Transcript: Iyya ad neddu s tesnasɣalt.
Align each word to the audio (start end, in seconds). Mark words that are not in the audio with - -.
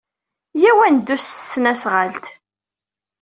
Iyya 0.55 0.71
ad 0.85 0.91
neddu 0.93 1.17
s 1.19 1.25
tesnasɣalt. 1.27 2.25